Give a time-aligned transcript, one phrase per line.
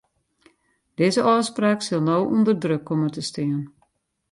[0.97, 3.61] Dizze ôfspraak sil no ûnder druk komme te stean.